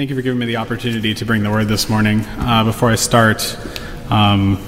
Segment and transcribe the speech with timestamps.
[0.00, 2.24] Thank you for giving me the opportunity to bring the word this morning.
[2.38, 3.54] Uh, before I start,
[4.10, 4.58] um,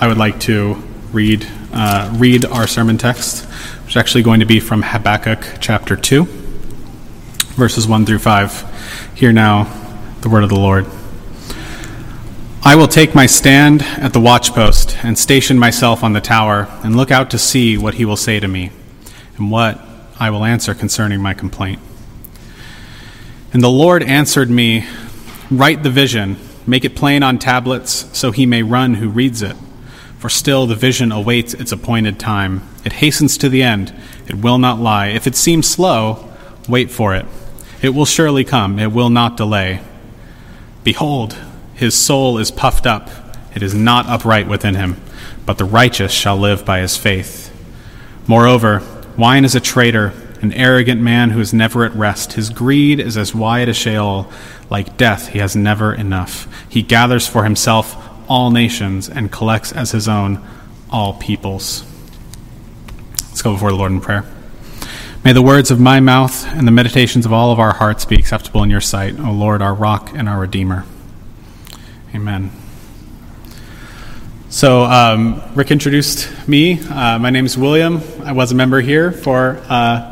[0.00, 3.44] I would like to read uh, read our sermon text,
[3.82, 6.24] which is actually going to be from Habakkuk chapter two,
[7.54, 8.64] verses one through five.
[9.14, 9.64] Hear now
[10.22, 10.86] the word of the Lord.
[12.62, 16.96] I will take my stand at the watchpost and station myself on the tower and
[16.96, 18.70] look out to see what he will say to me
[19.36, 19.78] and what
[20.18, 21.78] I will answer concerning my complaint.
[23.52, 24.86] And the Lord answered me,
[25.50, 29.56] Write the vision, make it plain on tablets, so he may run who reads it.
[30.18, 32.66] For still the vision awaits its appointed time.
[32.84, 33.92] It hastens to the end,
[34.26, 35.08] it will not lie.
[35.08, 36.32] If it seems slow,
[36.66, 37.26] wait for it.
[37.82, 39.82] It will surely come, it will not delay.
[40.82, 41.36] Behold,
[41.74, 43.10] his soul is puffed up,
[43.54, 44.96] it is not upright within him,
[45.44, 47.50] but the righteous shall live by his faith.
[48.26, 48.82] Moreover,
[49.18, 52.32] wine is a traitor an arrogant man who is never at rest.
[52.34, 54.30] His greed is as wide as Sheol.
[54.68, 56.48] Like death, he has never enough.
[56.68, 57.96] He gathers for himself
[58.28, 60.44] all nations and collects as his own
[60.90, 61.84] all peoples.
[63.28, 64.24] Let's go before the Lord in prayer.
[65.24, 68.16] May the words of my mouth and the meditations of all of our hearts be
[68.16, 70.84] acceptable in your sight, O Lord, our rock and our redeemer.
[72.14, 72.50] Amen.
[74.50, 76.80] So, um, Rick introduced me.
[76.80, 78.02] Uh, my name is William.
[78.24, 80.11] I was a member here for uh,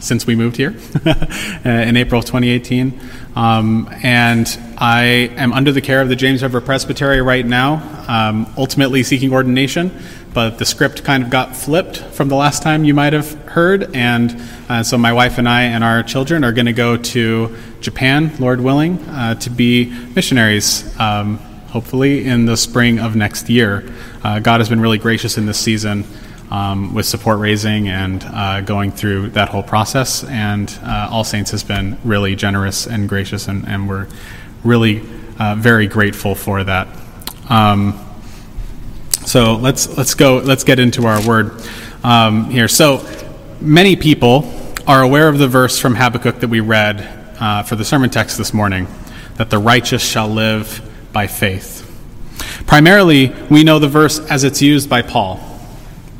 [0.00, 0.70] since we moved here
[1.64, 2.98] in April of 2018.
[3.36, 4.46] Um, and
[4.78, 5.02] I
[5.36, 9.96] am under the care of the James River Presbytery right now, um, ultimately seeking ordination.
[10.32, 13.94] But the script kind of got flipped from the last time you might have heard.
[13.94, 17.56] And uh, so my wife and I and our children are going to go to
[17.80, 20.98] Japan, Lord willing, uh, to be missionaries.
[21.00, 21.38] Um,
[21.70, 23.84] hopefully, in the spring of next year.
[24.22, 26.04] Uh, God has been really gracious in this season
[26.50, 30.24] um, with support raising and uh, going through that whole process.
[30.24, 34.08] And uh, All Saints has been really generous and gracious, and, and we're
[34.64, 35.02] really
[35.38, 36.88] uh, very grateful for that.
[37.48, 38.06] Um,
[39.24, 40.38] so let's let's go.
[40.38, 41.62] Let's get into our word
[42.02, 42.68] um, here.
[42.68, 43.06] So
[43.60, 44.52] many people
[44.86, 47.00] are aware of the verse from Habakkuk that we read
[47.38, 48.86] uh, for the sermon text this morning,
[49.36, 50.80] that the righteous shall live
[51.12, 51.86] by faith.
[52.66, 55.49] Primarily, we know the verse as it's used by Paul.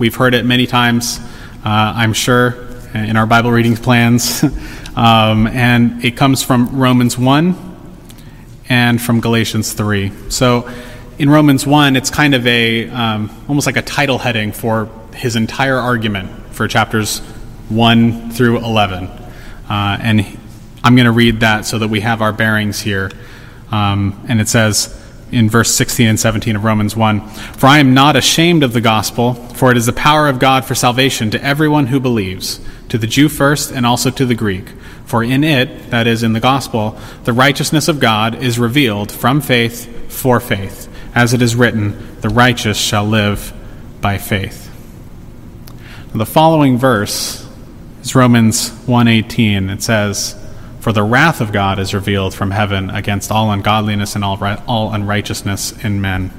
[0.00, 1.21] We've heard it many times,
[1.62, 2.56] uh, I'm sure,
[2.94, 4.43] in our Bible reading plans.
[4.97, 7.55] um, and it comes from Romans 1
[8.71, 10.10] and from Galatians 3.
[10.31, 10.71] So
[11.19, 15.37] in Romans 1, it's kind of a um, almost like a title heading for his
[15.37, 17.19] entire argument for chapters
[17.69, 19.05] 1 through 11.
[19.05, 20.39] Uh, and
[20.83, 23.10] I'm going to read that so that we have our bearings here.
[23.71, 24.99] Um, and it says,
[25.32, 28.80] in verse 16 and 17 of Romans 1 For I am not ashamed of the
[28.80, 32.98] gospel, for it is the power of God for salvation to everyone who believes, to
[32.98, 34.70] the Jew first and also to the Greek.
[35.04, 39.41] For in it, that is, in the gospel, the righteousness of God is revealed from
[39.41, 40.88] faith for faith.
[41.14, 43.52] As it is written, the righteous shall live
[44.00, 44.68] by faith.
[46.12, 47.47] Now, the following verse
[48.02, 49.70] is Romans 1:18.
[49.70, 50.36] It says,
[50.80, 54.92] for the wrath of God is revealed from heaven against all ungodliness and all, all
[54.92, 56.32] unrighteousness in men.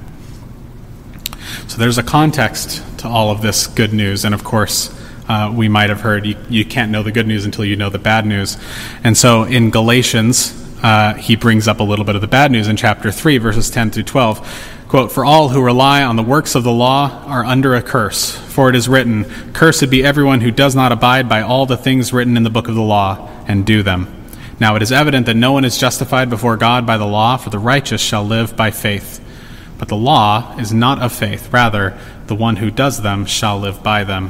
[1.67, 4.25] So there's a context to all of this good news.
[4.25, 4.97] And of course,
[5.29, 7.89] uh, we might have heard you, you, can't know the good news until you know
[7.89, 8.57] the bad news.
[9.03, 12.67] And so in Galatians, uh, he brings up a little bit of the bad news
[12.67, 14.87] in chapter 3, verses 10 through 12.
[14.87, 18.31] Quote, For all who rely on the works of the law are under a curse,
[18.31, 22.11] for it is written, Cursed be everyone who does not abide by all the things
[22.11, 24.20] written in the book of the law and do them.
[24.61, 27.49] Now it is evident that no one is justified before God by the law, for
[27.49, 29.19] the righteous shall live by faith.
[29.79, 31.51] But the law is not of faith.
[31.51, 34.29] Rather, the one who does them shall live by them.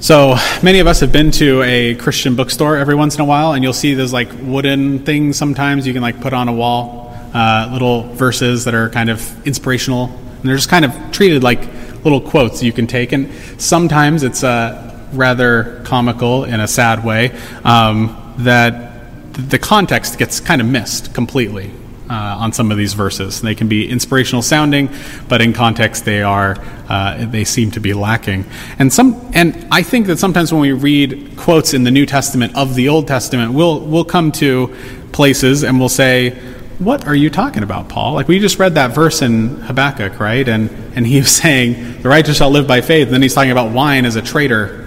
[0.00, 3.54] So many of us have been to a Christian bookstore every once in a while,
[3.54, 7.16] and you'll see those like wooden things sometimes you can like put on a wall,
[7.32, 11.60] uh, little verses that are kind of inspirational, and they're just kind of treated like
[12.04, 13.12] little quotes you can take.
[13.12, 18.92] And sometimes it's uh, rather comical in a sad way, um, that
[19.32, 21.70] the context gets kind of missed completely
[22.12, 23.40] uh, on some of these verses.
[23.40, 24.90] They can be inspirational sounding,
[25.28, 26.56] but in context they are
[26.88, 28.44] uh, they seem to be lacking.
[28.78, 32.54] And some and I think that sometimes when we read quotes in the New Testament
[32.54, 34.74] of the Old Testament, we'll we'll come to
[35.12, 36.38] places and we'll say.
[36.78, 38.14] What are you talking about, Paul?
[38.14, 40.48] Like we just read that verse in Habakkuk, right?
[40.48, 43.52] And and he was saying, "The righteous shall live by faith." And then he's talking
[43.52, 44.81] about wine as a traitor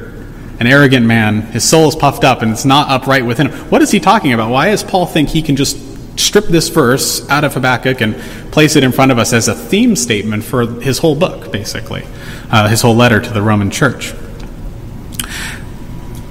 [0.60, 1.42] an arrogant man.
[1.42, 3.70] His soul is puffed up and it's not upright within him.
[3.70, 4.52] What is he talking about?
[4.52, 5.78] Why does Paul think he can just
[6.18, 8.16] strip this verse out of Habakkuk and
[8.52, 12.04] place it in front of us as a theme statement for his whole book, basically,
[12.50, 14.14] uh, his whole letter to the Roman church?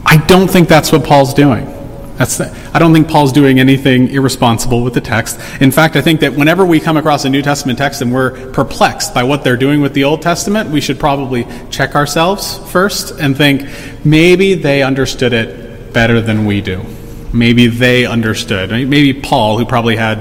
[0.07, 1.67] I don't think that's what Paul's doing.
[2.17, 5.41] That's the, I don't think Paul's doing anything irresponsible with the text.
[5.61, 8.53] In fact, I think that whenever we come across a New Testament text and we're
[8.53, 13.19] perplexed by what they're doing with the Old Testament, we should probably check ourselves first
[13.19, 13.69] and think
[14.05, 16.85] maybe they understood it better than we do.
[17.33, 18.71] Maybe they understood.
[18.71, 20.19] Maybe Paul, who probably had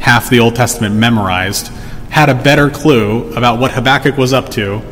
[0.00, 1.68] half the Old Testament memorized,
[2.10, 4.82] had a better clue about what Habakkuk was up to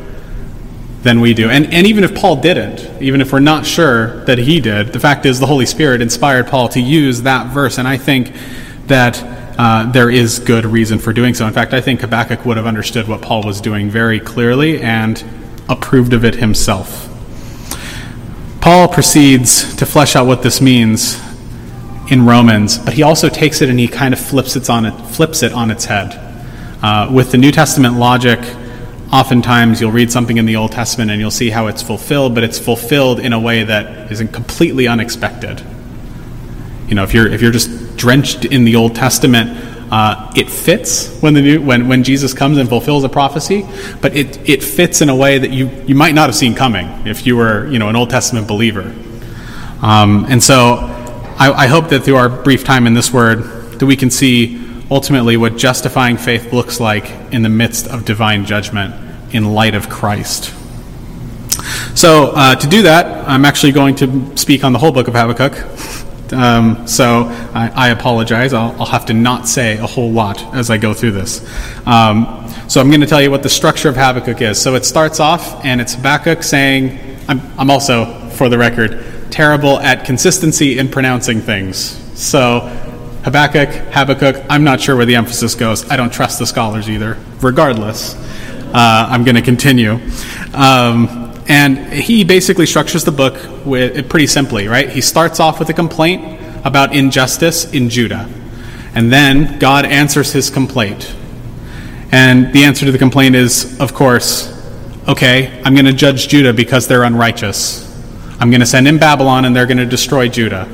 [1.03, 1.49] than we do.
[1.49, 4.99] And, and even if Paul didn't, even if we're not sure that he did, the
[4.99, 7.77] fact is the Holy Spirit inspired Paul to use that verse.
[7.77, 8.33] And I think
[8.87, 9.21] that
[9.59, 11.45] uh, there is good reason for doing so.
[11.45, 15.23] In fact, I think Habakkuk would have understood what Paul was doing very clearly and
[15.69, 17.09] approved of it himself.
[18.61, 21.21] Paul proceeds to flesh out what this means
[22.09, 24.91] in Romans, but he also takes it and he kind of flips it on it,
[24.91, 26.19] flips it on its head.
[26.81, 28.39] Uh, with the New Testament logic,
[29.13, 32.43] oftentimes you'll read something in the Old Testament and you'll see how it's fulfilled, but
[32.43, 35.63] it's fulfilled in a way that isn't completely unexpected.
[36.87, 39.51] You know, if you're if you're just drenched in the Old Testament,
[39.91, 43.65] uh, it fits when the new when, when Jesus comes and fulfills a prophecy,
[44.01, 46.87] but it, it fits in a way that you, you might not have seen coming
[47.05, 48.93] if you were you know an Old Testament believer.
[49.83, 50.77] Um, and so
[51.37, 53.43] I, I hope that through our brief time in this word
[53.79, 54.57] that we can see
[54.91, 58.93] ultimately what justifying faith looks like in the midst of divine judgment
[59.33, 60.53] in light of Christ.
[61.95, 65.13] So, uh, to do that, I'm actually going to speak on the whole book of
[65.13, 66.33] Habakkuk.
[66.33, 68.53] Um, so, I, I apologize.
[68.53, 71.47] I'll, I'll, have to not say a whole lot as I go through this.
[71.85, 74.59] Um, so, I'm going to tell you what the structure of Habakkuk is.
[74.59, 79.79] So, it starts off, and it's Habakkuk saying, I'm, I'm also, for the record, terrible
[79.79, 81.77] at consistency in pronouncing things.
[82.19, 82.67] So,
[83.23, 85.89] Habakkuk, Habakkuk, I'm not sure where the emphasis goes.
[85.89, 87.17] I don't trust the scholars either.
[87.41, 89.99] Regardless, uh, I'm going to continue.
[90.53, 94.89] Um, and he basically structures the book with pretty simply, right?
[94.89, 98.29] He starts off with a complaint about injustice in Judah.
[98.93, 101.15] And then God answers his complaint.
[102.11, 104.51] And the answer to the complaint is, of course,
[105.07, 107.89] okay, I'm going to judge Judah because they're unrighteous.
[108.39, 110.67] I'm going to send in Babylon and they're going to destroy Judah.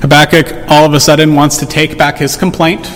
[0.00, 2.86] Habakkuk all of a sudden wants to take back his complaint,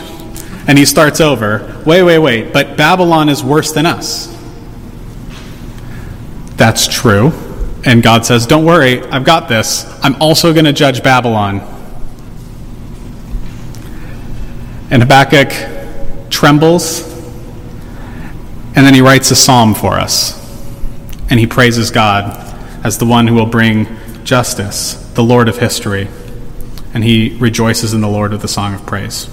[0.69, 1.83] and he starts over.
[1.87, 4.35] Wait, wait, wait, but Babylon is worse than us.
[6.57, 7.33] That's true.
[7.85, 9.87] And God says, Don't worry, I've got this.
[10.03, 11.61] I'm also going to judge Babylon.
[14.91, 17.03] And Habakkuk trembles,
[18.75, 20.37] and then he writes a psalm for us.
[21.31, 22.45] And he praises God
[22.85, 23.87] as the one who will bring
[24.25, 26.09] justice, the Lord of history
[26.99, 29.31] and he rejoices in the Lord with a song of praise.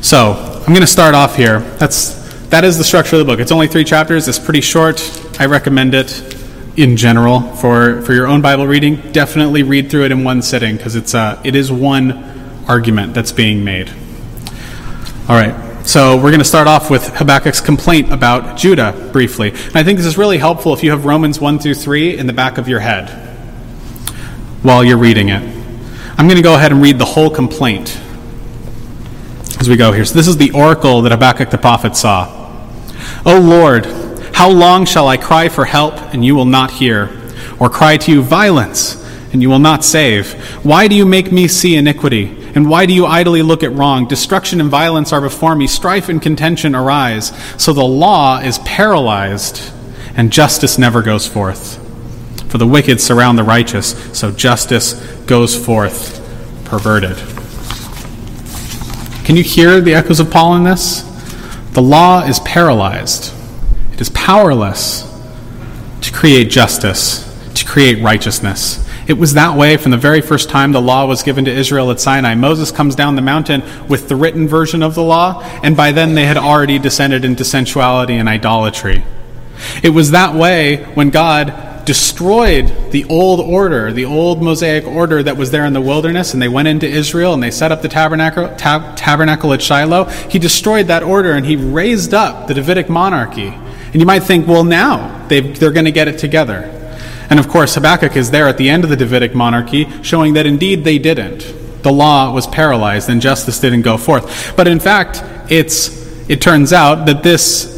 [0.00, 1.58] So, I'm going to start off here.
[1.58, 3.40] That's that is the structure of the book.
[3.40, 4.28] It's only 3 chapters.
[4.28, 5.00] It's pretty short.
[5.40, 6.22] I recommend it
[6.76, 9.10] in general for for your own Bible reading.
[9.10, 12.12] Definitely read through it in one sitting because it's uh it is one
[12.68, 13.90] argument that's being made.
[15.28, 15.56] All right.
[15.84, 19.50] So we're going to start off with Habakkuk's complaint about Judah briefly.
[19.50, 22.28] And I think this is really helpful if you have Romans 1 through 3 in
[22.28, 23.10] the back of your head
[24.62, 25.53] while you're reading it.
[26.16, 27.98] I'm going to go ahead and read the whole complaint
[29.58, 30.04] as we go here.
[30.04, 32.28] So, this is the oracle that Habakkuk the prophet saw.
[33.26, 33.86] O Lord,
[34.34, 37.10] how long shall I cry for help, and you will not hear?
[37.58, 39.02] Or cry to you violence,
[39.32, 40.34] and you will not save?
[40.64, 42.44] Why do you make me see iniquity?
[42.54, 44.06] And why do you idly look at wrong?
[44.06, 47.32] Destruction and violence are before me, strife and contention arise.
[47.60, 49.72] So the law is paralyzed,
[50.16, 51.80] and justice never goes forth.
[52.50, 54.92] For the wicked surround the righteous, so justice
[55.26, 56.20] goes forth
[56.64, 57.16] perverted.
[59.24, 61.02] Can you hear the echoes of Paul in this?
[61.72, 63.32] The law is paralyzed,
[63.92, 65.10] it is powerless
[66.02, 68.86] to create justice, to create righteousness.
[69.06, 71.90] It was that way from the very first time the law was given to Israel
[71.90, 72.34] at Sinai.
[72.34, 76.14] Moses comes down the mountain with the written version of the law, and by then
[76.14, 79.04] they had already descended into sensuality and idolatry.
[79.82, 85.36] It was that way when God destroyed the old order, the old Mosaic order that
[85.36, 87.88] was there in the wilderness, and they went into Israel and they set up the
[87.88, 90.04] tabernacle, tab- tabernacle at Shiloh.
[90.04, 93.48] He destroyed that order and he raised up the Davidic monarchy.
[93.48, 96.70] And you might think, well, now they're going to get it together.
[97.30, 100.46] And of course, Habakkuk is there at the end of the Davidic monarchy, showing that
[100.46, 101.82] indeed they didn't.
[101.82, 104.56] The law was paralyzed and justice didn't go forth.
[104.56, 107.70] But in fact, it's, it turns out that this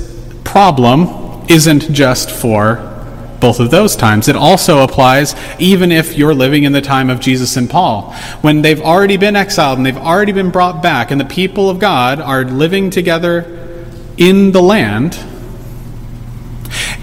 [0.45, 2.96] problem isn't just for
[3.41, 4.29] both of those times.
[4.29, 8.13] It also applies even if you're living in the time of Jesus and Paul.
[8.41, 11.79] When they've already been exiled and they've already been brought back, and the people of
[11.79, 13.85] God are living together
[14.17, 15.19] in the land,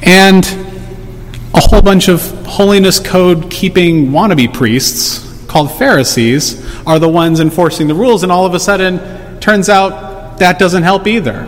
[0.01, 0.45] and
[1.53, 7.87] a whole bunch of holiness code keeping wannabe priests called Pharisees, are the ones enforcing
[7.87, 11.47] the rules, and all of a sudden, turns out that doesn't help either.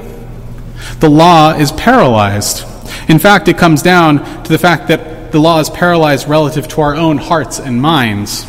[0.99, 2.63] The law is paralyzed.
[3.07, 6.81] In fact, it comes down to the fact that the law is paralyzed relative to
[6.81, 8.45] our own hearts and minds.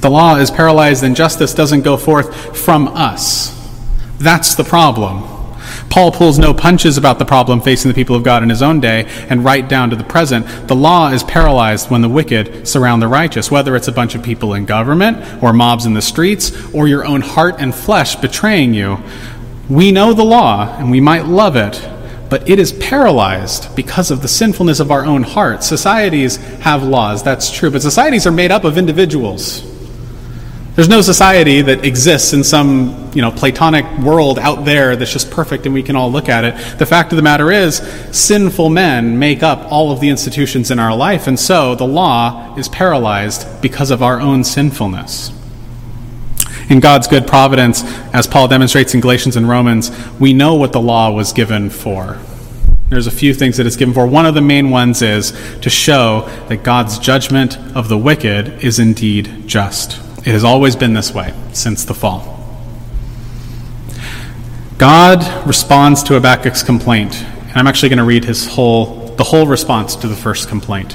[0.00, 3.54] The law is paralyzed and justice doesn't go forth from us.
[4.18, 5.24] That's the problem.
[5.90, 8.80] Paul pulls no punches about the problem facing the people of God in his own
[8.80, 13.00] day, and right down to the present, the law is paralyzed when the wicked surround
[13.00, 16.52] the righteous, whether it's a bunch of people in government, or mobs in the streets,
[16.74, 18.98] or your own heart and flesh betraying you.
[19.68, 21.82] We know the law, and we might love it,
[22.28, 25.64] but it is paralyzed because of the sinfulness of our own heart.
[25.64, 29.62] Societies have laws, that's true, but societies are made up of individuals.
[30.74, 35.28] There's no society that exists in some, you know, platonic world out there that's just
[35.28, 36.78] perfect and we can all look at it.
[36.78, 37.78] The fact of the matter is,
[38.12, 42.54] sinful men make up all of the institutions in our life, and so the law
[42.56, 45.32] is paralyzed because of our own sinfulness.
[46.68, 47.82] In God's good providence,
[48.12, 52.18] as Paul demonstrates in Galatians and Romans, we know what the law was given for.
[52.90, 54.06] There's a few things that it's given for.
[54.06, 58.78] One of the main ones is to show that God's judgment of the wicked is
[58.78, 59.98] indeed just.
[60.18, 62.34] It has always been this way since the fall.
[64.78, 69.46] God responds to Habakkuk's complaint, and I'm actually going to read his whole, the whole
[69.46, 70.94] response to the first complaint.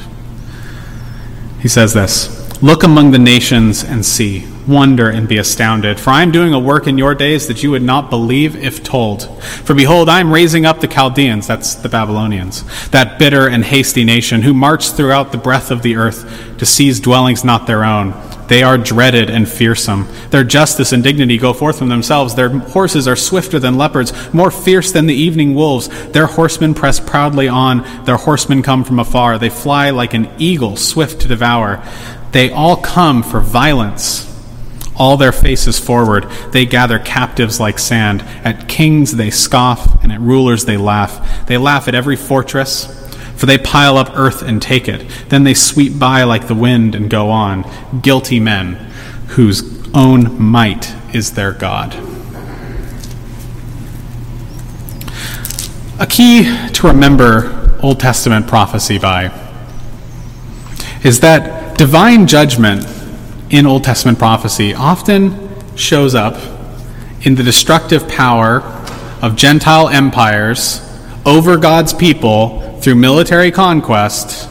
[1.59, 5.99] He says this Look among the nations and see, wonder and be astounded.
[5.99, 8.83] For I am doing a work in your days that you would not believe if
[8.83, 9.23] told.
[9.43, 14.03] For behold, I am raising up the Chaldeans, that's the Babylonians, that bitter and hasty
[14.03, 18.13] nation, who march throughout the breadth of the earth to seize dwellings not their own
[18.47, 20.07] they are dreaded and fearsome.
[20.29, 22.35] Their justice and dignity go forth from themselves.
[22.35, 25.87] Their horses are swifter than leopards, more fierce than the evening wolves.
[26.11, 28.05] Their horsemen press proudly on.
[28.05, 29.37] Their horsemen come from afar.
[29.37, 31.83] They fly like an eagle, swift to devour.
[32.31, 34.32] They all come for violence.
[34.95, 36.29] All their faces forward.
[36.51, 38.21] They gather captives like sand.
[38.43, 41.47] At kings they scoff, and at rulers they laugh.
[41.47, 42.99] They laugh at every fortress
[43.35, 45.05] for they pile up earth and take it.
[45.29, 47.65] Then they sweep by like the wind and go on,
[48.01, 48.75] guilty men
[49.29, 51.93] whose own might is their God.
[55.99, 59.31] A key to remember Old Testament prophecy by
[61.03, 62.85] is that divine judgment
[63.53, 66.33] in Old Testament prophecy often shows up
[67.21, 68.61] in the destructive power
[69.21, 70.81] of Gentile empires
[71.23, 74.49] over God's people through military conquest,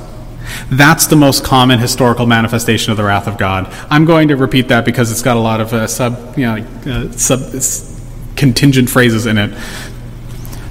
[0.70, 3.66] that's the most common historical manifestation of the wrath of God.
[3.90, 6.64] I'm going to repeat that because it's got a lot of uh, sub, you know,
[6.86, 9.50] uh, sub, contingent phrases in it.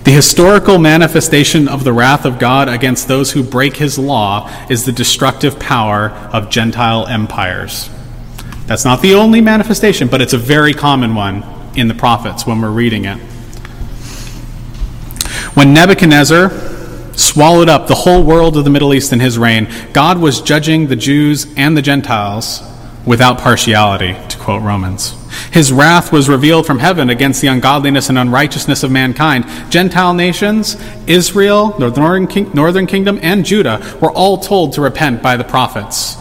[0.06, 4.86] The historical manifestation of the wrath of God against those who break his law is
[4.86, 7.90] the destructive power of Gentile empires.
[8.68, 11.44] That's not the only manifestation, but it's a very common one
[11.75, 13.18] in the prophets when we're reading it.
[15.53, 16.50] When Nebuchadnezzar
[17.13, 20.88] swallowed up the whole world of the Middle East in his reign, God was judging
[20.88, 22.63] the Jews and the Gentiles
[23.06, 25.15] without partiality, to quote Romans.
[25.51, 29.46] His wrath was revealed from heaven against the ungodliness and unrighteousness of mankind.
[29.70, 30.77] Gentile nations,
[31.08, 35.44] Israel, the northern, king, northern kingdom, and Judah were all told to repent by the
[35.44, 36.18] prophets.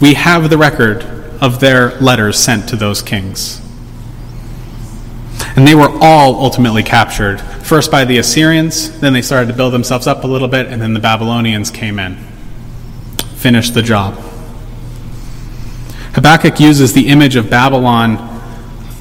[0.00, 3.60] We have the record of their letters sent to those kings.
[5.56, 9.74] And they were all ultimately captured, first by the Assyrians, then they started to build
[9.74, 12.16] themselves up a little bit, and then the Babylonians came in.
[13.34, 14.14] Finished the job.
[16.14, 18.28] Habakkuk uses the image of Babylon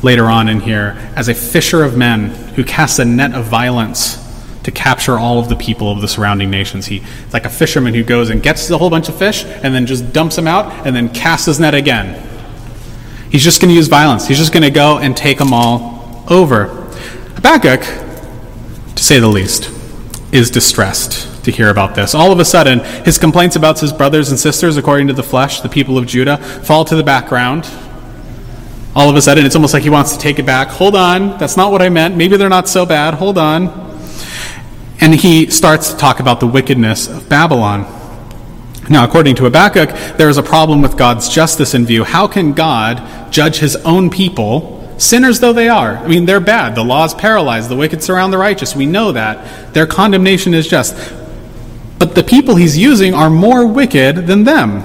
[0.01, 4.17] later on in here as a fisher of men who casts a net of violence
[4.63, 6.87] to capture all of the people of the surrounding nations.
[6.87, 9.85] He, like a fisherman who goes and gets a whole bunch of fish and then
[9.85, 12.29] just dumps them out and then casts his net again.
[13.31, 14.27] He's just going to use violence.
[14.27, 16.65] He's just going to go and take them all over.
[17.35, 17.81] Habakkuk,
[18.95, 19.71] to say the least,
[20.33, 22.13] is distressed to hear about this.
[22.13, 25.61] All of a sudden, his complaints about his brothers and sisters, according to the flesh,
[25.61, 27.65] the people of Judah, fall to the background.
[28.93, 30.67] All of a sudden, it's almost like he wants to take it back.
[30.67, 32.17] Hold on, that's not what I meant.
[32.17, 33.13] Maybe they're not so bad.
[33.13, 33.89] Hold on.
[34.99, 38.00] And he starts to talk about the wickedness of Babylon.
[38.89, 42.03] Now, according to Habakkuk, there is a problem with God's justice in view.
[42.03, 46.75] How can God judge his own people Sinners though they are, I mean, they're bad.
[46.75, 47.69] The law is paralyzed.
[47.69, 48.75] The wicked surround the righteous.
[48.75, 49.73] We know that.
[49.73, 50.95] Their condemnation is just.
[51.97, 54.83] But the people he's using are more wicked than them.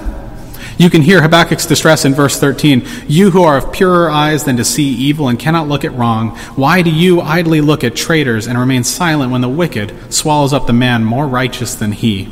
[0.79, 2.87] You can hear Habakkuk's distress in verse 13.
[3.07, 6.31] You who are of purer eyes than to see evil and cannot look at wrong,
[6.57, 10.67] why do you idly look at traitors and remain silent when the wicked swallows up
[10.67, 12.25] the man more righteous than he?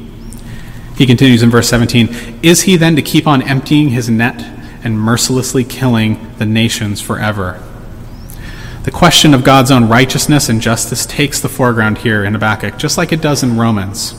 [0.97, 4.41] He continues in verse 17 Is he then to keep on emptying his net
[4.85, 7.61] and mercilessly killing the nations forever.
[8.85, 12.99] The question of God's own righteousness and justice takes the foreground here in Habakkuk, just
[12.99, 14.15] like it does in Romans.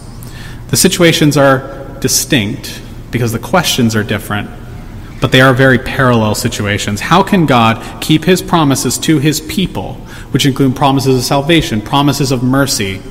[0.70, 4.50] The situations are distinct because the questions are different,
[5.22, 7.00] but they are very parallel situations.
[7.00, 9.94] How can God keep his promises to his people,
[10.32, 13.04] which include promises of salvation, promises of mercy?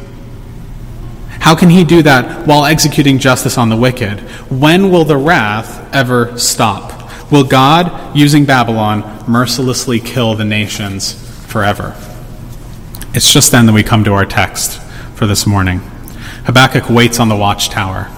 [1.44, 4.20] How can he do that while executing justice on the wicked?
[4.50, 7.30] When will the wrath ever stop?
[7.30, 11.22] Will God, using Babylon, mercilessly kill the nations?
[11.54, 11.94] forever.
[13.14, 14.82] It's just then that we come to our text
[15.14, 15.78] for this morning.
[16.46, 18.10] Habakkuk waits on the watchtower,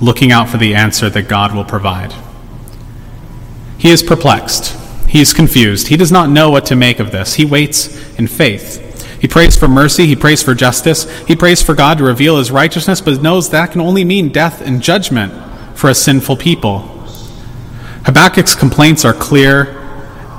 [0.00, 2.14] looking out for the answer that God will provide.
[3.78, 4.78] He is perplexed.
[5.08, 5.88] He is confused.
[5.88, 7.34] He does not know what to make of this.
[7.34, 8.83] He waits in faith.
[9.24, 10.04] He prays for mercy.
[10.04, 11.10] He prays for justice.
[11.20, 14.60] He prays for God to reveal his righteousness, but knows that can only mean death
[14.60, 15.32] and judgment
[15.74, 16.80] for a sinful people.
[18.04, 19.80] Habakkuk's complaints are clear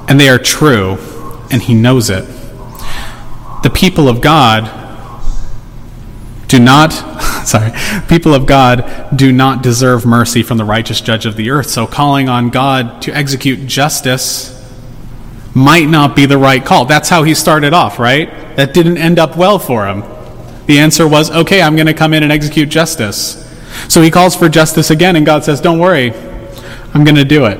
[0.07, 0.99] and they are true,
[1.49, 2.25] and he knows it
[3.63, 4.69] the people of God
[6.47, 6.93] do not,
[7.47, 7.71] sorry,
[8.07, 11.71] people of God do not deserve mercy from the righteous judge of the earth.
[11.71, 14.54] So calling on God to execute justice
[15.55, 16.85] might not be the right call.
[16.85, 18.29] That's how he started off, right?
[18.57, 20.03] That didn't end up well for him.
[20.67, 23.41] The answer was, okay, I'm going to come in and execute justice.
[23.87, 26.13] So he calls for justice again, and God says, don't worry,
[26.93, 27.57] I'm going to do it.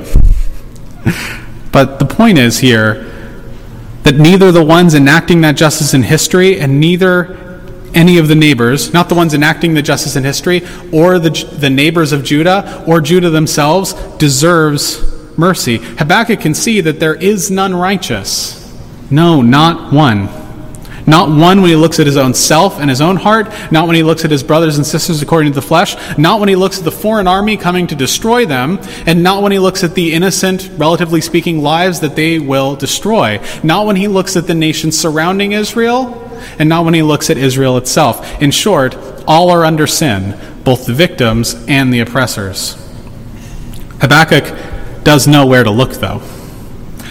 [1.71, 3.11] but the point is here
[4.03, 8.91] that neither the ones enacting that justice in history and neither any of the neighbors,
[8.91, 10.61] not the ones enacting the justice in history,
[10.91, 15.77] or the, the neighbors of Judah, or Judah themselves, deserves mercy.
[15.77, 18.61] Habakkuk can see that there is none righteous.
[19.09, 20.29] No, not one.
[21.07, 23.95] Not one when he looks at his own self and his own heart, not when
[23.95, 26.79] he looks at his brothers and sisters according to the flesh, not when he looks
[26.79, 30.13] at the foreign army coming to destroy them, and not when he looks at the
[30.13, 33.39] innocent, relatively speaking, lives that they will destroy.
[33.63, 36.21] Not when he looks at the nations surrounding Israel,
[36.57, 38.41] and not when he looks at Israel itself.
[38.41, 38.95] In short,
[39.27, 42.81] all are under sin, both the victims and the oppressors.
[44.01, 44.74] Habakkuk
[45.05, 46.21] does know where to look, though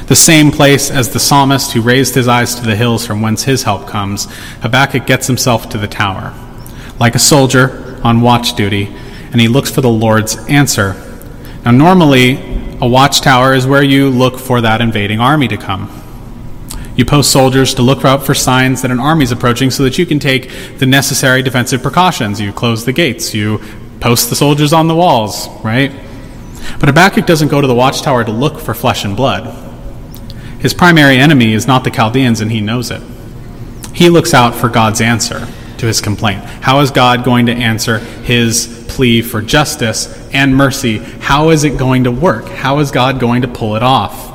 [0.06, 3.44] the same place as the psalmist who raised his eyes to the hills from whence
[3.44, 4.26] his help comes,
[4.60, 6.34] Habakkuk gets himself to the tower,
[7.00, 8.94] like a soldier on watch duty,
[9.32, 10.94] and he looks for the Lord's answer.
[11.64, 12.34] Now, normally,
[12.82, 15.90] a watchtower is where you look for that invading army to come.
[16.96, 19.96] You post soldiers to look out for signs that an army is approaching so that
[19.96, 22.40] you can take the necessary defensive precautions.
[22.40, 23.58] You close the gates, you
[24.00, 25.90] post the soldiers on the walls, right?
[26.78, 29.62] But Habakkuk doesn't go to the watchtower to look for flesh and blood.
[30.60, 33.02] His primary enemy is not the Chaldeans, and he knows it.
[33.94, 35.46] He looks out for God's answer
[35.78, 36.42] to his complaint.
[36.44, 40.98] How is God going to answer his plea for justice and mercy?
[40.98, 42.48] How is it going to work?
[42.48, 44.32] How is God going to pull it off?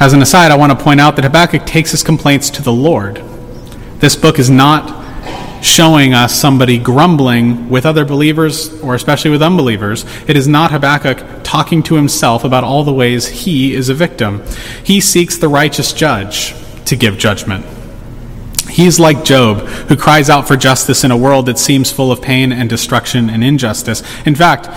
[0.00, 2.72] As an aside, I want to point out that Habakkuk takes his complaints to the
[2.72, 3.16] Lord.
[3.98, 4.97] This book is not
[5.62, 10.04] showing us somebody grumbling with other believers or especially with unbelievers.
[10.26, 14.42] It is not Habakkuk talking to himself about all the ways he is a victim.
[14.84, 16.54] He seeks the righteous judge
[16.86, 17.64] to give judgment.
[18.68, 22.12] He is like Job, who cries out for justice in a world that seems full
[22.12, 24.02] of pain and destruction and injustice.
[24.26, 24.68] In fact,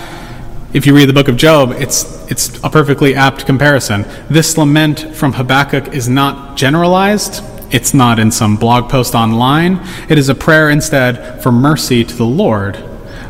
[0.72, 4.06] if you read the book of Job, it's, it's a perfectly apt comparison.
[4.30, 9.80] This lament from Habakkuk is not generalized, it's not in some blog post online.
[10.08, 12.76] It is a prayer instead for mercy to the Lord.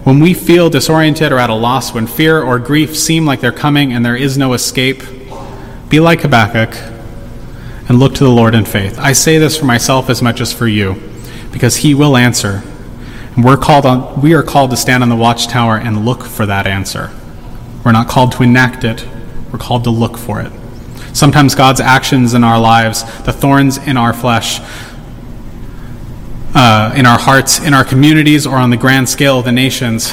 [0.05, 3.53] When we feel disoriented or at a loss, when fear or grief seem like they're
[3.53, 5.05] coming and there is no escape,
[5.89, 6.75] be like Habakkuk
[7.89, 8.99] and look to the Lord in faith.
[8.99, 11.01] I say this for myself as much as for you,
[11.53, 12.65] because He will answer.
[13.37, 16.47] And we're called on, we are called to stand on the watchtower and look for
[16.47, 17.13] that answer.
[17.85, 19.07] We're not called to enact it,
[19.53, 20.53] we're called to look for it.
[21.13, 24.61] Sometimes God's actions in our lives, the thorns in our flesh,
[26.55, 30.13] uh, in our hearts, in our communities, or on the grand scale of the nations,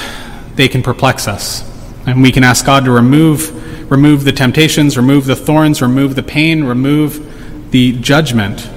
[0.56, 1.64] they can perplex us.
[2.06, 6.24] And we can ask God to remove, remove the temptations, remove the thorns, remove the
[6.24, 8.70] pain, remove the judgment,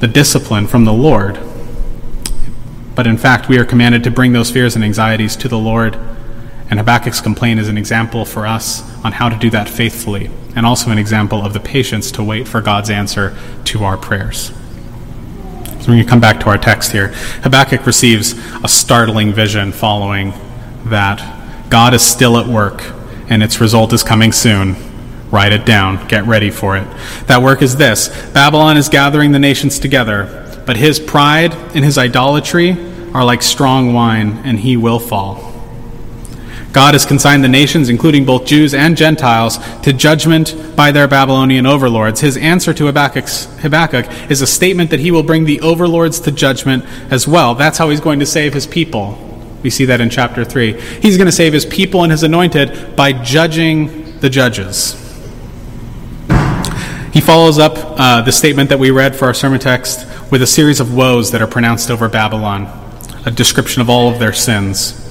[0.00, 1.38] the discipline from the Lord.
[2.94, 5.98] But in fact, we are commanded to bring those fears and anxieties to the Lord
[6.68, 10.66] and Habakkuk's complaint is an example for us on how to do that faithfully, and
[10.66, 14.52] also an example of the patience to wait for God's answer to our prayers.
[15.80, 17.08] So when you come back to our text here,
[17.42, 20.34] Habakkuk receives a startling vision following
[20.86, 21.34] that.
[21.70, 22.82] God is still at work,
[23.28, 24.76] and its result is coming soon.
[25.30, 26.06] Write it down.
[26.08, 26.86] Get ready for it.
[27.26, 31.98] That work is this Babylon is gathering the nations together, but his pride and his
[31.98, 32.72] idolatry
[33.14, 35.55] are like strong wine, and he will fall.
[36.76, 41.64] God has consigned the nations, including both Jews and Gentiles, to judgment by their Babylonian
[41.64, 42.20] overlords.
[42.20, 46.84] His answer to Habakkuk is a statement that he will bring the overlords to judgment
[47.10, 47.54] as well.
[47.54, 49.16] That's how he's going to save his people.
[49.62, 50.78] We see that in chapter 3.
[51.00, 54.92] He's going to save his people and his anointed by judging the judges.
[57.14, 60.46] He follows up uh, the statement that we read for our sermon text with a
[60.46, 62.66] series of woes that are pronounced over Babylon,
[63.24, 65.05] a description of all of their sins.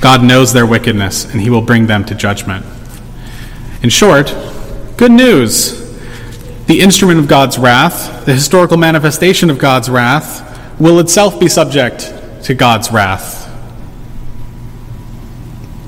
[0.00, 2.64] God knows their wickedness, and he will bring them to judgment.
[3.82, 4.34] In short,
[4.96, 5.84] good news.
[6.66, 12.12] The instrument of God's wrath, the historical manifestation of God's wrath, will itself be subject
[12.44, 13.44] to God's wrath.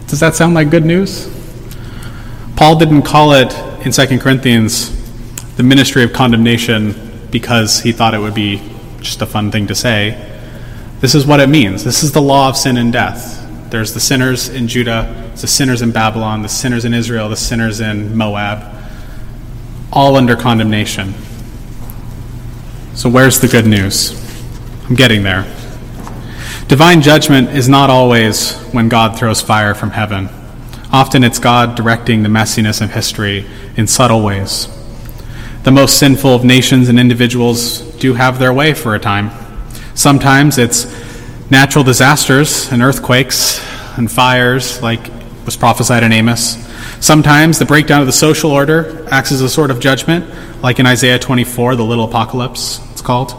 [0.06, 1.28] Does that sound like good news?
[2.56, 3.52] Paul didn't call it
[3.84, 4.94] in 2 Corinthians
[5.56, 8.62] the ministry of condemnation because he thought it would be
[9.00, 10.24] just a fun thing to say.
[11.00, 11.84] This is what it means.
[11.84, 13.37] This is the law of sin and death.
[13.70, 17.80] There's the sinners in Judah, the sinners in Babylon, the sinners in Israel, the sinners
[17.80, 18.74] in Moab,
[19.92, 21.14] all under condemnation.
[22.94, 24.12] So, where's the good news?
[24.88, 25.42] I'm getting there.
[26.66, 30.28] Divine judgment is not always when God throws fire from heaven.
[30.90, 34.68] Often it's God directing the messiness of history in subtle ways.
[35.64, 39.30] The most sinful of nations and individuals do have their way for a time.
[39.94, 40.86] Sometimes it's
[41.50, 43.64] natural disasters and earthquakes
[43.96, 45.00] and fires, like
[45.44, 46.56] was prophesied in Amos.
[47.00, 50.28] Sometimes the breakdown of the social order acts as a sort of judgment,
[50.62, 53.32] like in Isaiah 24, the little apocalypse, it's called.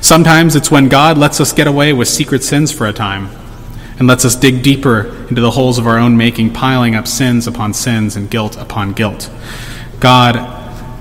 [0.00, 3.30] Sometimes it's when God lets us get away with secret sins for a time
[3.98, 7.46] and lets us dig deeper into the holes of our own making, piling up sins
[7.46, 9.30] upon sins and guilt upon guilt.
[9.98, 10.36] God,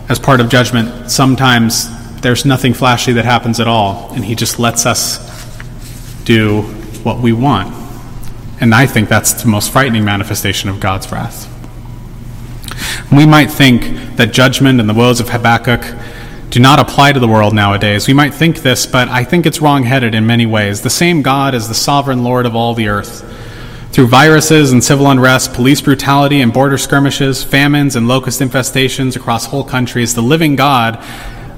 [0.10, 1.88] as part of judgment, sometimes
[2.22, 5.29] there's nothing flashy that happens at all, and He just lets us
[6.30, 6.62] do
[7.02, 7.74] what we want.
[8.62, 11.48] And I think that's the most frightening manifestation of God's wrath.
[13.12, 15.84] We might think that judgment and the woes of Habakkuk
[16.52, 18.08] do not apply to the world nowadays.
[18.08, 20.82] We might think this, but I think it's wrong headed in many ways.
[20.84, 23.26] The same God is the sovereign Lord of all the earth.
[23.92, 29.46] Through viruses and civil unrest, police brutality and border skirmishes, famines and locust infestations across
[29.46, 31.04] whole countries, the living God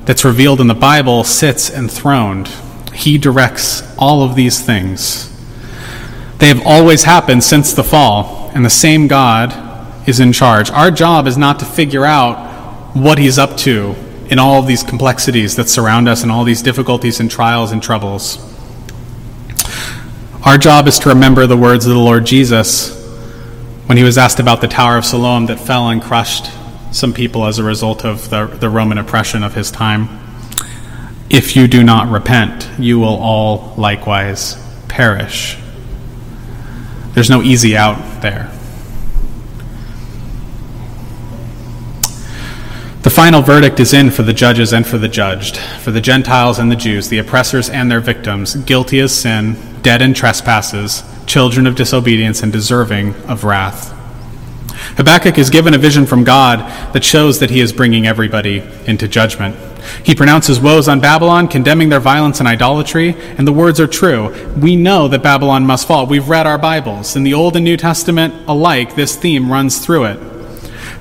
[0.05, 2.49] that's revealed in the Bible sits enthroned.
[3.01, 5.27] He directs all of these things.
[6.37, 10.69] They have always happened since the fall, and the same God is in charge.
[10.69, 13.95] Our job is not to figure out what He's up to
[14.29, 17.81] in all of these complexities that surround us and all these difficulties and trials and
[17.81, 18.37] troubles.
[20.43, 22.97] Our job is to remember the words of the Lord Jesus
[23.87, 26.49] when he was asked about the Tower of Siloam that fell and crushed
[26.91, 30.20] some people as a result of the, the Roman oppression of his time.
[31.33, 34.57] If you do not repent, you will all likewise
[34.89, 35.57] perish.
[37.13, 38.51] There's no easy out there.
[43.03, 46.59] The final verdict is in for the judges and for the judged, for the Gentiles
[46.59, 51.65] and the Jews, the oppressors and their victims, guilty as sin, dead in trespasses, children
[51.65, 53.97] of disobedience, and deserving of wrath.
[54.97, 56.59] Habakkuk is given a vision from God
[56.91, 59.55] that shows that he is bringing everybody into judgment.
[60.03, 64.33] He pronounces woes on Babylon, condemning their violence and idolatry, and the words are true.
[64.57, 66.05] We know that Babylon must fall.
[66.05, 67.15] We've read our Bibles.
[67.15, 70.19] In the Old and New Testament alike, this theme runs through it.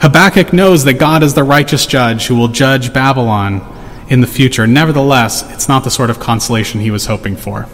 [0.01, 3.61] Habakkuk knows that God is the righteous judge who will judge Babylon
[4.09, 4.67] in the future.
[4.67, 7.69] Nevertheless, it's not the sort of consolation he was hoping for.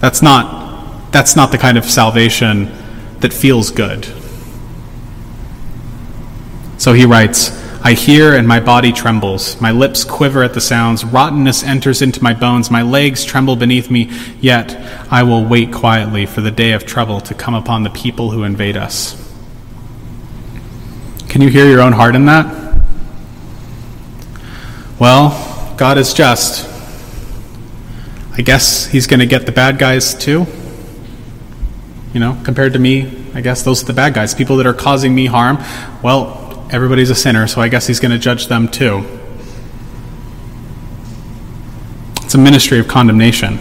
[0.00, 2.72] That's not, that's not the kind of salvation
[3.20, 4.04] that feels good.
[6.78, 7.50] So he writes,
[7.86, 9.60] I hear and my body trembles.
[9.60, 11.04] My lips quiver at the sounds.
[11.04, 12.68] Rottenness enters into my bones.
[12.68, 14.10] My legs tremble beneath me.
[14.40, 14.74] Yet
[15.08, 18.42] I will wait quietly for the day of trouble to come upon the people who
[18.42, 19.14] invade us.
[21.28, 22.82] Can you hear your own heart in that?
[24.98, 26.68] Well, God is just.
[28.36, 30.44] I guess He's going to get the bad guys too.
[32.12, 34.34] You know, compared to me, I guess those are the bad guys.
[34.34, 35.58] People that are causing me harm.
[36.02, 39.04] Well, everybody's a sinner, so I guess He's going to judge them too.
[42.22, 43.58] It's a ministry of condemnation.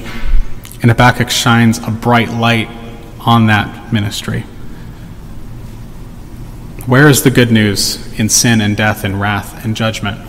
[0.82, 2.70] And Habakkuk shines a bright light
[3.20, 4.42] on that ministry.
[6.86, 10.20] Where is the good news in sin and death and wrath and judgment?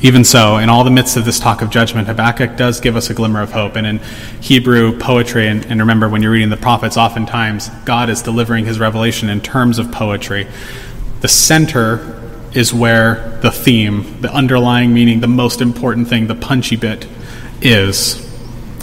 [0.00, 3.08] Even so, in all the midst of this talk of judgment, Habakkuk does give us
[3.08, 3.76] a glimmer of hope.
[3.76, 3.98] And in
[4.40, 8.80] Hebrew poetry, and, and, remember when you're reading the prophets, oftentimes God is delivering his
[8.80, 10.48] revelation in terms of poetry.
[11.22, 12.20] The center
[12.52, 17.06] is where the theme, the underlying meaning, the most important thing, the punchy bit
[17.60, 18.28] is.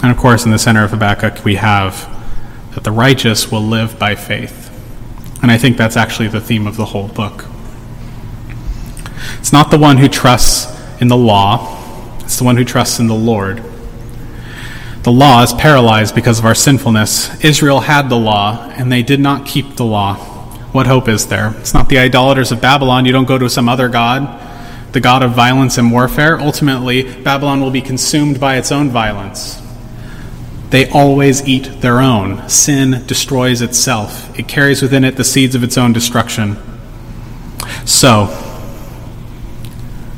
[0.02, 2.08] And of course, in the center of Habakkuk, we have
[2.74, 4.68] that the righteous will live by faith.
[5.42, 7.44] And I think that's actually the theme of the whole book.
[9.38, 10.66] It's not the one who trusts
[10.98, 11.76] in the law,
[12.20, 13.62] it's the one who trusts in the Lord.
[15.02, 17.44] The law is paralyzed because of our sinfulness.
[17.44, 20.29] Israel had the law, and they did not keep the law.
[20.72, 21.54] What hope is there?
[21.58, 23.04] It's not the idolaters of Babylon.
[23.04, 24.40] You don't go to some other God,
[24.92, 26.40] the God of violence and warfare.
[26.40, 29.60] Ultimately, Babylon will be consumed by its own violence.
[30.70, 32.48] They always eat their own.
[32.48, 36.56] Sin destroys itself, it carries within it the seeds of its own destruction.
[37.84, 38.28] So,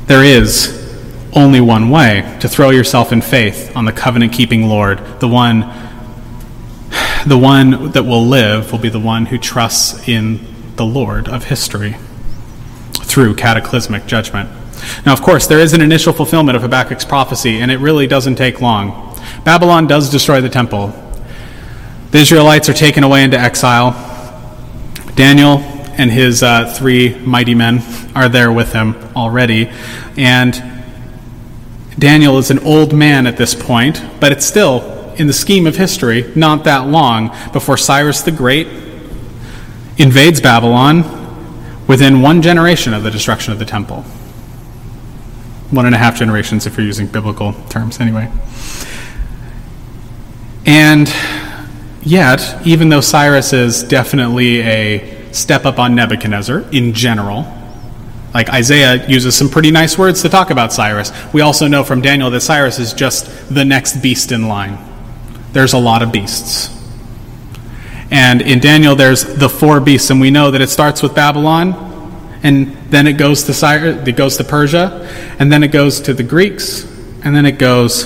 [0.05, 0.79] there is
[1.33, 5.82] only one way to throw yourself in faith on the covenant keeping Lord, the one
[7.25, 10.39] the one that will live will be the one who trusts in
[10.75, 11.95] the Lord of history
[12.93, 14.49] through cataclysmic judgment.
[15.05, 18.35] Now, of course, there is an initial fulfillment of Habakkuk's prophecy, and it really doesn't
[18.35, 19.17] take long.
[19.45, 20.93] Babylon does destroy the temple.
[22.11, 23.91] The Israelites are taken away into exile.
[25.15, 25.59] Daniel
[25.97, 27.81] and his uh, three mighty men
[28.15, 29.71] are there with him already.
[30.17, 30.53] And
[31.97, 34.81] Daniel is an old man at this point, but it's still,
[35.17, 38.67] in the scheme of history, not that long before Cyrus the Great
[39.97, 41.03] invades Babylon
[41.87, 44.01] within one generation of the destruction of the temple.
[45.71, 48.31] One and a half generations, if you're using biblical terms, anyway.
[50.65, 51.13] And
[52.03, 57.45] yet, even though Cyrus is definitely a step up on Nebuchadnezzar in general,
[58.33, 61.11] like Isaiah uses some pretty nice words to talk about Cyrus.
[61.33, 64.92] We also know from Daniel that Cyrus is just the next beast in line.
[65.53, 66.69] There's a lot of beasts.
[68.11, 72.39] And in Daniel, there's the four beasts, and we know that it starts with Babylon,
[72.43, 76.23] and then it goes to it goes to Persia, and then it goes to the
[76.23, 76.83] Greeks,
[77.23, 78.03] and then it goes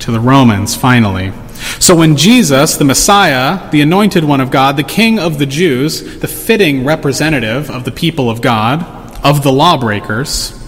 [0.00, 1.32] to the Romans finally.
[1.78, 6.18] So when Jesus, the Messiah, the anointed one of God, the King of the Jews,
[6.18, 8.82] the fitting representative of the people of God,
[9.24, 10.63] of the lawbreakers,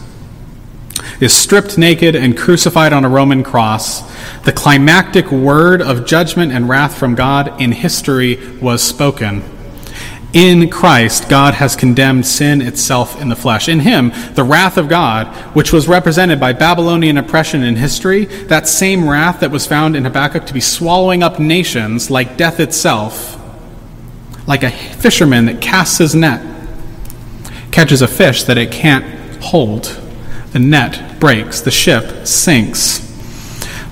[1.21, 4.03] is stripped naked and crucified on a Roman cross,
[4.43, 9.43] the climactic word of judgment and wrath from God in history was spoken.
[10.33, 13.69] In Christ, God has condemned sin itself in the flesh.
[13.69, 18.69] In Him, the wrath of God, which was represented by Babylonian oppression in history, that
[18.69, 23.41] same wrath that was found in Habakkuk to be swallowing up nations like death itself,
[24.47, 26.57] like a fisherman that casts his net
[27.77, 29.05] catches a fish that it can't
[29.43, 30.01] hold.
[30.57, 33.01] The net breaks, the ship sinks.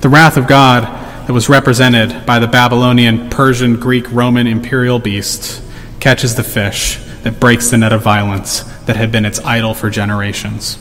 [0.01, 0.85] The wrath of God
[1.27, 5.63] that was represented by the Babylonian, Persian, Greek, Roman imperial beast
[6.01, 9.91] catches the fish that breaks the net of violence that had been its idol for
[9.91, 10.79] generations.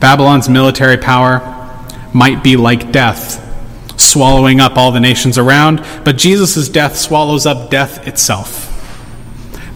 [0.00, 1.40] Babylon's military power
[2.14, 7.68] might be like death, swallowing up all the nations around, but Jesus' death swallows up
[7.68, 8.67] death itself.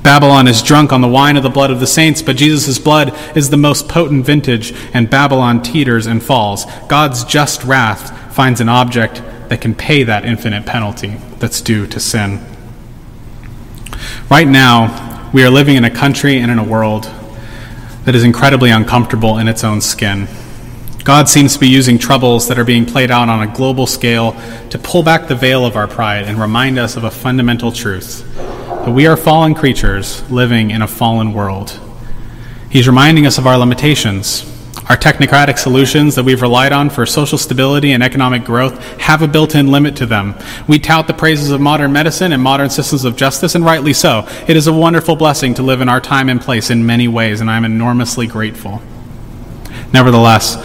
[0.03, 3.17] Babylon is drunk on the wine of the blood of the saints, but Jesus' blood
[3.37, 6.67] is the most potent vintage, and Babylon teeters and falls.
[6.88, 12.01] God's just wrath finds an object that can pay that infinite penalty that's due to
[12.01, 12.45] sin.
[14.29, 17.05] Right now, we are living in a country and in a world
[18.05, 20.27] that is incredibly uncomfortable in its own skin.
[21.05, 24.33] God seems to be using troubles that are being played out on a global scale
[24.71, 28.29] to pull back the veil of our pride and remind us of a fundamental truth
[28.85, 31.79] that we are fallen creatures living in a fallen world.
[32.68, 34.45] He's reminding us of our limitations.
[34.88, 39.29] Our technocratic solutions that we've relied on for social stability and economic growth have a
[39.29, 40.35] built in limit to them.
[40.66, 44.27] We tout the praises of modern medicine and modern systems of justice, and rightly so.
[44.49, 47.40] It is a wonderful blessing to live in our time and place in many ways,
[47.40, 48.83] and I'm enormously grateful.
[49.92, 50.57] Nevertheless,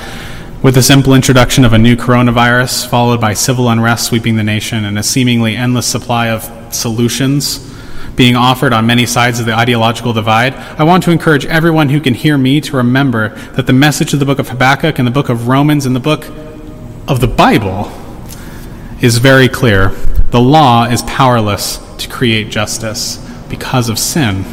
[0.63, 4.85] with the simple introduction of a new coronavirus, followed by civil unrest sweeping the nation
[4.85, 7.76] and a seemingly endless supply of solutions,
[8.17, 12.01] being offered on many sides of the ideological divide, I want to encourage everyone who
[12.01, 15.11] can hear me to remember that the message of the book of Habakkuk and the
[15.11, 16.25] book of Romans and the book
[17.07, 17.91] of the Bible
[19.01, 19.89] is very clear.
[20.31, 23.17] The law is powerless to create justice
[23.49, 24.43] because of sin.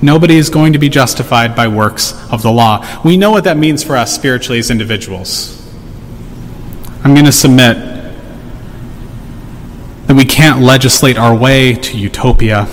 [0.00, 2.86] Nobody is going to be justified by works of the law.
[3.04, 5.54] We know what that means for us spiritually as individuals.
[7.04, 7.87] I'm going to submit
[10.08, 12.66] that we can't legislate our way to utopia.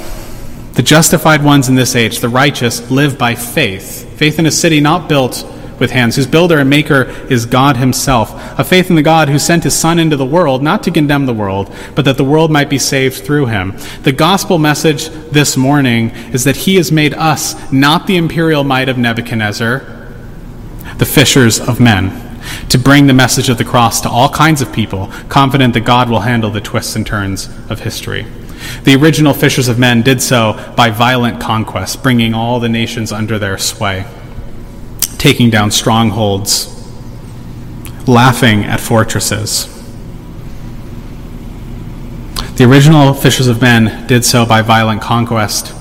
[0.73, 4.09] The justified ones in this age, the righteous, live by faith.
[4.17, 5.45] Faith in a city not built
[5.77, 8.31] with hands, whose builder and maker is God Himself.
[8.57, 11.25] A faith in the God who sent His Son into the world, not to condemn
[11.25, 13.75] the world, but that the world might be saved through Him.
[14.03, 18.87] The gospel message this morning is that He has made us not the imperial might
[18.87, 19.79] of Nebuchadnezzar,
[20.97, 22.24] the fishers of men
[22.69, 26.09] to bring the message of the cross to all kinds of people, confident that God
[26.09, 28.25] will handle the twists and turns of history.
[28.83, 33.37] The original fishers of men did so by violent conquest, bringing all the nations under
[33.37, 34.05] their sway,
[35.17, 36.71] taking down strongholds,
[38.07, 39.71] laughing at fortresses.
[42.55, 45.73] The original fishers of men did so by violent conquest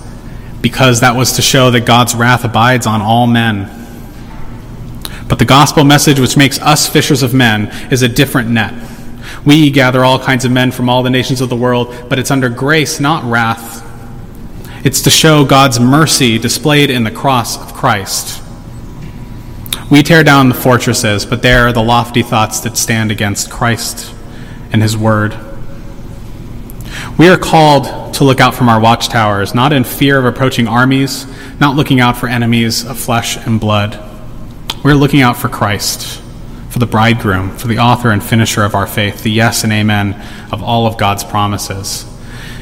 [0.60, 3.83] because that was to show that God's wrath abides on all men.
[5.34, 8.72] But the gospel message, which makes us fishers of men, is a different net.
[9.44, 12.30] We gather all kinds of men from all the nations of the world, but it's
[12.30, 13.84] under grace, not wrath.
[14.86, 18.44] It's to show God's mercy displayed in the cross of Christ.
[19.90, 24.14] We tear down the fortresses, but there are the lofty thoughts that stand against Christ
[24.70, 25.36] and His Word.
[27.18, 31.26] We are called to look out from our watchtowers, not in fear of approaching armies,
[31.58, 34.12] not looking out for enemies of flesh and blood.
[34.84, 36.20] We're looking out for Christ
[36.68, 40.12] for the bridegroom, for the author and finisher of our faith, the yes and amen
[40.52, 42.04] of all of God's promises.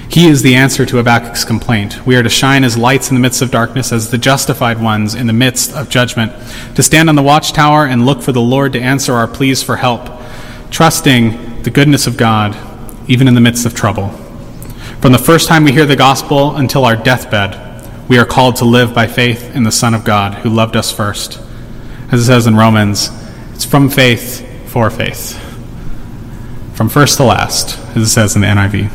[0.09, 2.07] He is the answer to Habakkuk's complaint.
[2.07, 5.17] We are to shine as lights in the midst of darkness, as the justified ones
[5.17, 6.31] in the midst of judgment,
[6.77, 9.75] to stand on the watchtower and look for the Lord to answer our pleas for
[9.75, 10.09] help,
[10.71, 12.57] trusting the goodness of God,
[13.11, 14.11] even in the midst of trouble.
[15.01, 18.65] From the first time we hear the gospel until our deathbed, we are called to
[18.65, 21.41] live by faith in the Son of God, who loved us first.
[22.13, 23.11] As it says in Romans,
[23.55, 25.39] it's from faith for faith.
[26.75, 28.93] From first to last, as it says in the NIV.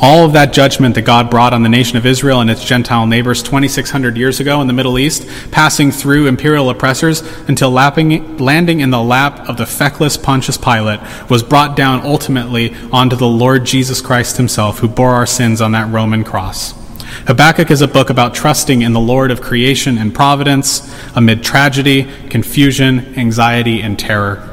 [0.00, 3.06] All of that judgment that God brought on the nation of Israel and its Gentile
[3.06, 8.80] neighbors 2,600 years ago in the Middle East, passing through imperial oppressors until lapping, landing
[8.80, 13.66] in the lap of the feckless Pontius Pilate, was brought down ultimately onto the Lord
[13.66, 16.83] Jesus Christ himself, who bore our sins on that Roman cross.
[17.26, 22.04] Habakkuk is a book about trusting in the Lord of creation and providence amid tragedy,
[22.28, 24.50] confusion, anxiety, and terror.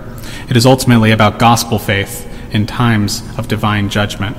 [0.49, 4.37] It is ultimately about gospel faith in times of divine judgment.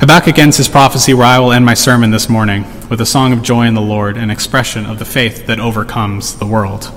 [0.00, 3.32] Habakkuk ends his prophecy where I will end my sermon this morning with a song
[3.32, 6.92] of joy in the Lord, an expression of the faith that overcomes the world.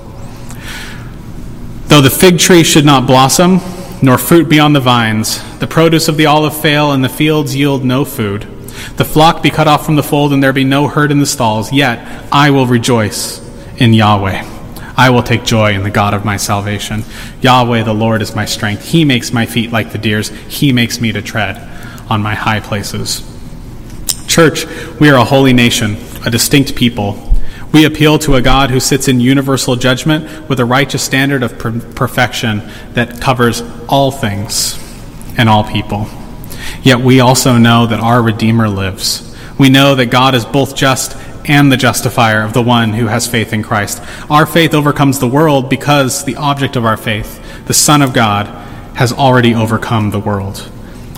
[1.86, 3.60] Though the fig tree should not blossom,
[4.02, 7.54] nor fruit be on the vines, the produce of the olive fail, and the fields
[7.54, 8.46] yield no food,
[8.96, 11.26] the flock be cut off from the fold, and there be no herd in the
[11.26, 13.40] stalls, yet I will rejoice
[13.78, 14.50] in Yahweh.
[14.96, 17.02] I will take joy in the God of my salvation.
[17.40, 18.88] Yahweh, the Lord, is my strength.
[18.88, 21.56] He makes my feet like the deer's, He makes me to tread
[22.08, 23.28] on my high places.
[24.28, 24.66] Church,
[25.00, 27.32] we are a holy nation, a distinct people.
[27.72, 31.58] We appeal to a God who sits in universal judgment with a righteous standard of
[31.58, 34.78] per- perfection that covers all things
[35.36, 36.06] and all people.
[36.84, 39.34] Yet we also know that our Redeemer lives.
[39.58, 41.16] We know that God is both just
[41.48, 44.02] and the justifier of the one who has faith in Christ.
[44.30, 48.46] Our faith overcomes the world because the object of our faith, the Son of God,
[48.96, 50.70] has already overcome the world.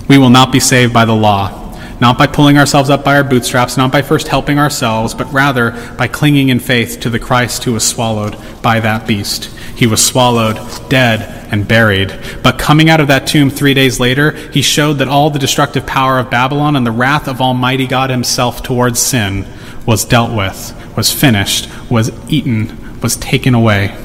[0.09, 3.24] We will not be saved by the law, not by pulling ourselves up by our
[3.24, 7.64] bootstraps, not by first helping ourselves, but rather by clinging in faith to the Christ
[7.64, 9.50] who was swallowed by that beast.
[9.77, 10.57] He was swallowed,
[10.89, 12.19] dead, and buried.
[12.43, 15.87] But coming out of that tomb three days later, he showed that all the destructive
[15.87, 19.47] power of Babylon and the wrath of Almighty God himself towards sin
[19.85, 23.97] was dealt with, was finished, was eaten, was taken away.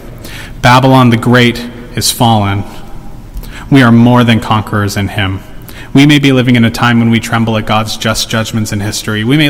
[0.61, 1.57] Babylon the Great
[1.95, 2.63] is fallen.
[3.71, 5.39] We are more than conquerors in him.
[5.93, 8.79] We may be living in a time when we tremble at God's just judgments in
[8.79, 9.23] history.
[9.23, 9.49] We may